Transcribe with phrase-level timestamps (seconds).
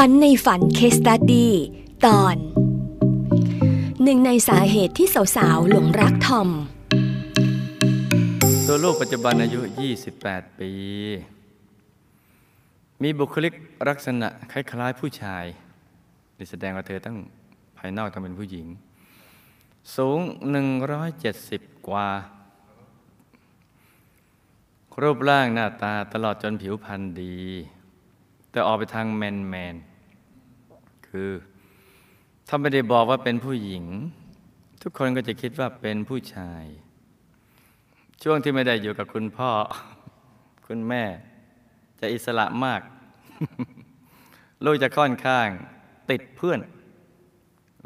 [0.00, 1.52] ฝันในฝันเคสตัดดี้
[2.06, 2.36] ตอน
[4.02, 6.48] หนึ่งในสาเหตุที่สาวๆ หลงรักทอม
[8.66, 9.60] ตัวลูกปัจจุบันอายุ
[10.10, 10.70] 28 ปี
[13.02, 13.52] มีบุคลิก
[13.88, 15.44] ลักษณะคล้ายๆผู้ชาย
[16.36, 17.16] นี่แสดงว่าเธอตั้ง
[17.78, 18.66] ภายนอกต้องเป็นผู้หญิง
[19.96, 20.18] สูง
[21.02, 22.08] 170 กว่า
[25.02, 27.38] รูปร่างหน้าตาตลอดจนผิวพรรณดี
[28.54, 29.76] แต่ออกไปทางแมนแมน
[31.08, 31.30] คือ
[32.48, 33.84] ถ้าไม่ได้บอกว่าเป็นผู้หญิง
[34.82, 36.64] ทุกคนก็จะคิดว่าเป็นผู้ชาย
[38.22, 39.50] ช่วงที่ไม่ได้อยู่กับคุณพ่อ
[40.66, 41.04] คุณแม่
[42.00, 42.80] จะอิสระมาก
[44.64, 45.46] ลูกจะค่อนข้าง
[46.10, 46.60] ติดเพื่อน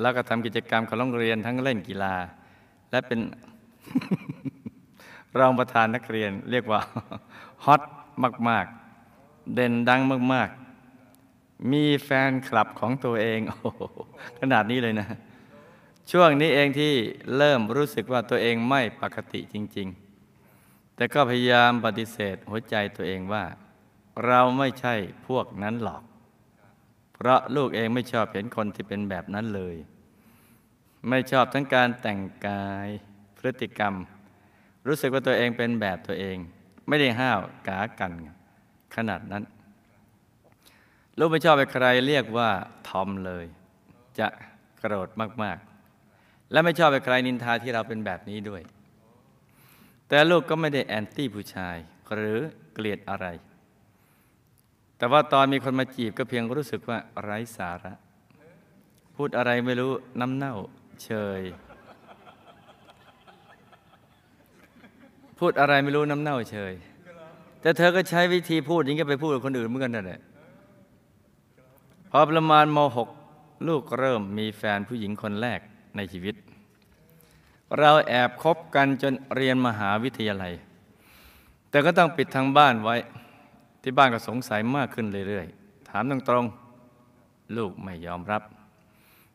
[0.00, 2.14] แล้วก็ทำกิจกรรมของโรงเรียนทั้งเล่นกีฬา
[2.90, 3.20] และเป็น
[5.38, 6.80] รองประธานนักเรียนเรียกว่า
[7.64, 7.82] ฮอต
[8.48, 8.66] มาก
[9.10, 10.00] ๆ เด่นดัง
[10.32, 10.63] มาก ๆ
[11.72, 13.70] มีแฟนคลับของตัวเองโอ้
[14.38, 15.08] ขนาดนี้เลยนะ
[16.10, 16.92] ช่วงนี้เองที่
[17.36, 19.88] เริ่มรู้สึกว่าตัวเองไม่ปกติจริง
[20.42, 23.44] ๆ แต่ก็พยายามปฏิเสธหัวใจตัวเองว่า
[24.26, 24.94] เราไม่ใช่
[25.26, 26.02] พวกนั้นหรอก
[27.14, 29.76] เพราะลูกเองไม่ชอบเห็นคนที่เป็นแบบนั้นเลย
[31.08, 32.88] ไม่ชอบทั้งการแต่งกาย
[33.38, 33.94] พฤติกรรม
[34.86, 36.36] รู้สึกว่าตัวเองเป็นแบบตัวเอง
[36.88, 38.12] ไม่ได้ห้าวกากัน
[38.96, 39.42] ขนาดนั้น
[41.18, 42.50] ลูกไม่ชอบไปใครเรียกว่า
[42.88, 43.44] ทอมเลย
[44.18, 44.28] จะ
[44.78, 45.08] โกรธ
[45.42, 48.62] มากๆ และไม่ชอบไปใครนินทาที่เราเป็นแบบนี้ด้วย
[50.08, 51.76] แต่ลูกก็ไม่ได้แอนตี้ผู้ชาย
[52.14, 52.40] หรือ
[52.72, 53.26] เกลียดอะไร
[54.98, 57.92] แต่ว่าตอนมีคนมาจีบก็เพียงรู้สึกว่าไร้สาระ
[59.16, 60.54] พูดอะไรไม่รู้น้ำเน่า
[61.04, 61.42] เชย
[65.38, 66.72] พูดอะไรไม่รู้น้ำเน่าเชย
[67.60, 70.20] แต่เธอก็ใช้วิธีพูดอย่างนี้ไปพูดกับคนอื่นเหมือนกันนั่นแหละ
[72.18, 72.78] อประมาณม
[73.22, 75.60] .6 ลูกเริ่มมีแฟนผู้หญิงคนแรก
[75.96, 76.34] ในชีวิต
[77.78, 80.52] เราแอบคบกันจนเรียนมหาวิทยาลัย
[81.70, 82.96] แต่ก็ต้องปิดทางบ้านไว้
[83.82, 88.42] ที่บ้านก็สงสัยมากขึ้นเรื่อยๆ ถามตรงๆ ลูกไม่ยอมรับ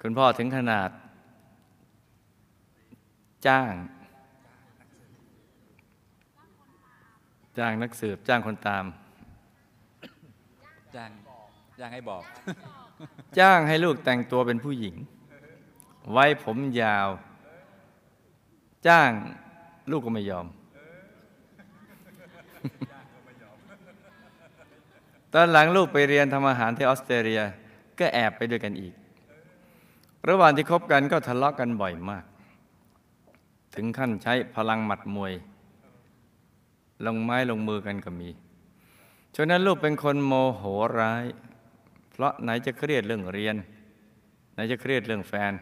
[0.00, 0.90] คุณพ่อถึงขนาด
[3.46, 3.72] จ้าง
[7.58, 8.84] จ้างนักสืบจ้างคนตาม
[10.96, 11.10] จ้าง
[11.78, 12.22] จ้างให้บอก
[13.38, 14.96] จ้างให้ลูกแต่งตัวเป็นผู้หญิง
[16.12, 17.08] ไว้ผมยาว
[18.86, 19.10] จ้าง
[19.90, 20.46] ลูกก็ไม่ยอม
[25.32, 27.42] ตอนหลังลูกไปเรียนทำอาหารที่ออสเตรเลีย
[27.98, 28.94] ก็แอบไปด้วยกันอีก
[30.28, 32.24] ระหว่างที่คบกันก็ทะเลาะกันบ่อยมาก
[33.74, 35.32] ถึงขั้นใช้พลังหมัดมวย
[37.06, 38.28] ลงไม้ลงมือกันก็มี
[39.36, 40.62] ฉะนั้นลูกเป็นคนโมโห
[40.98, 41.24] ร้าย
[42.14, 43.56] เพราะไหนจะเครียดเรื่องเรียน
[44.54, 45.52] ไหนจะเครียดเรื่องแฟน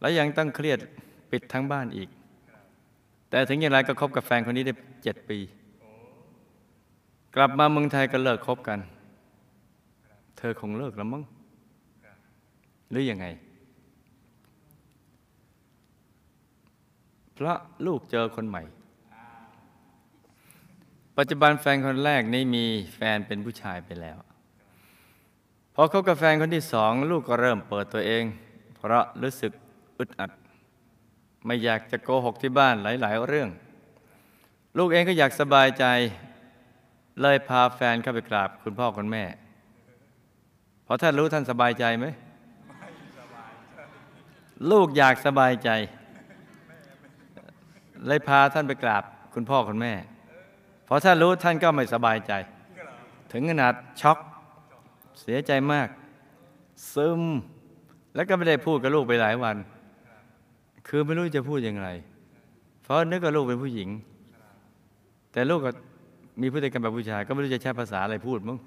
[0.00, 0.78] แล้วยังต้องเครียด
[1.30, 2.08] ปิดทั้งบ้านอีก
[3.30, 5.38] แต่ถึงอย่างไรก็คบกับแฟนคนนี้ได้เจ็ดปี
[7.34, 8.78] กลับมาเมืองไทยก็เลิกคบกัน
[10.38, 11.22] เธอคงเลิกแล้วมั้ง
[12.90, 13.26] หรืออยังไง
[17.34, 18.62] เพราะลูกเจอคนใหม่
[21.18, 22.64] ปัจจุบันแฟนคนแรกนี่มี
[22.94, 24.18] แฟนเป็นผู้ชายไปแล้ว
[25.76, 28.24] พอคบกับแฟนคนที่สองลูกก็เริ่มเปิดตัวเอง
[28.76, 29.52] เพราะรู้สึก
[29.98, 30.30] อึดอัด
[31.46, 33.48] ไม่อยากจะโกหกที่บ้านหลาย ๆ เรื่อง
[34.78, 35.84] ลูกเองก็อยากสบายใจ
[37.20, 39.24] เลยพาแฟนเข้าไปกราบคุณพ่อคุณแม่
[40.86, 42.06] พราะท่านรู้ท่านสบายใจไหม
[44.70, 45.70] ลูกอยากสบายใจ
[48.06, 49.04] เลยพาท่านไปกราบ
[49.34, 49.92] คุณพ่อคุณแม่
[50.88, 52.32] พราะท่านรู้ท่านก็ไม่สบายใจ
[53.32, 54.18] ถึงขนาดช็อก
[55.20, 55.88] เสียใจมาก
[56.94, 57.22] ซึม
[58.14, 59.56] แล้วก็ไม่ได้พูดกับลูกไปหลายวัน
[60.88, 61.86] คือไม่รู้จะพูดยังไง
[62.82, 63.88] เพราะนึกว่าลูกเป็นผู้หญิง
[65.32, 65.70] แต่ลูกก็
[66.40, 68.58] มีพฤติกรรมแบบผู้ชาย ก็ไม่รู้จะใช้ภาษาอะไรพูดมั้ง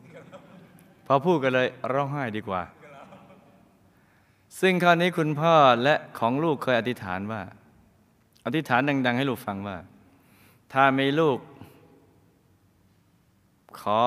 [1.08, 2.62] พอพูดกันเลยร้องไห้ดีกว่า
[4.60, 7.42] ซึ่งคราวนี้คุณพ่อและของลูกเคยอธิษฐานว่า
[8.46, 9.78] อธิษฐานดัง ๆ ให้ลูกฟังว่า
[10.74, 11.38] ถ้ามีลูก
[13.82, 14.02] ขอ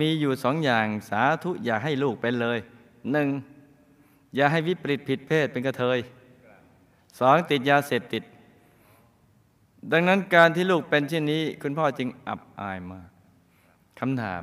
[0.00, 2.58] มีอยู่สองอย่างสาธุอย่าให้ลูกเป็นเลย
[3.12, 3.28] หนึ่ง
[4.34, 5.98] อย่าให้วิปริตผิดเพศเป็นกระเทย
[7.20, 8.22] สองติดยาเสพติด
[9.92, 13.08] ดังนั้นการที่ลูกเป็นเช่นนี้ คุณพ่อจึงอับอายมาก
[14.00, 14.42] คำถาม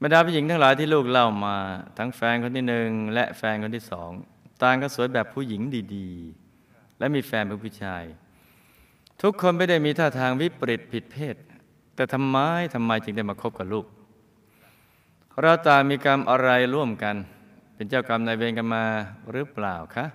[0.00, 1.56] บรรดาผู้หญิงทั้งหลายที่ลูกเล่ามา
[1.98, 4.10] ทั้งแฟนคนที่หนึ่งและแฟนคนที่สอง
[4.62, 5.62] ต่างก็สวยแบบผู้หญิง
[5.94, 8.04] ดีๆ และมีแฟนเป็นผู้ชาย
[9.22, 11.36] ทุกคนไม่ได้มีท่าทางวิปริตผิดเพศ
[12.02, 12.38] แต่ทำไม
[12.74, 13.86] ทำไมจึงได้มาคบกับลูก
[15.40, 17.16] เราต่างมีกรรมอะไรร่วมกัน
[17.74, 18.84] เป็นเจ้ากรรมนายเวรกันมา
[19.32, 20.06] หรือเปล่าคะ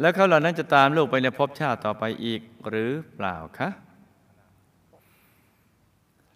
[0.00, 3.68] แล้วเขาเหล่านั้นจะตามลูกไปในภพชาติต่อไปอีกหรือเปล่าคะ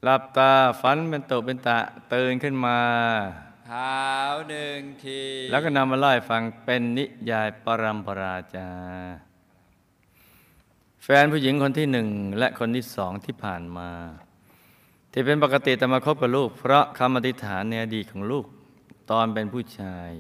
[0.02, 1.78] หลับตาฝันเป็นตุเป็นตะ
[2.12, 2.78] ตื่นขึ้นมา
[3.66, 4.04] เท้า
[4.48, 8.70] หนึ่งที แล้วก็นำมาเล่าให้ฟังเป็นนิยายปรัมปราจา
[11.08, 12.08] แฟนผู้หญิงคนที่หนึ่ง
[12.38, 13.91] และคนที่สองที่ผ่านมา
[15.12, 18.44] ที่เป็นปกติแต่มาคบกับลูก เพราะคำอธิษฐานในอดีตของลูก
[19.11, 20.11] ตอนเป็นผู้ชาย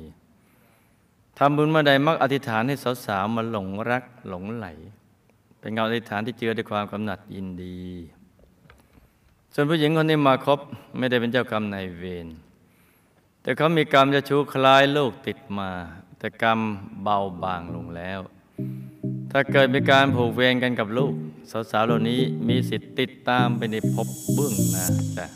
[1.38, 2.74] ทำบุญเมื่อใดมักอธิษฐานให้
[3.06, 4.66] สาวๆมาหลงรักหลงไหล
[5.60, 7.80] เป็นกาอธิษฐานที่เจือด้วยความกำหนัดยินดี
[9.54, 10.58] ส่วนผู้หญิงคนนี้มาคบ
[10.98, 12.28] ไม่ได้เป็นเจ้ากรรมนายเวร
[13.42, 15.70] แต่เขามีกรรมจะชูคล้ายลูกติดมา
[16.18, 16.60] แต่กรรม
[17.02, 18.20] เบาบางลงแล้ว
[19.32, 21.12] ถ้าเกิดมีการผูกเวรกันกับลูก
[21.70, 24.84] สาวๆเหล่านี้มีสิทธิ์ติดตามไปในภพเบื้องหน้า
[25.16, 25.26] จ้ะ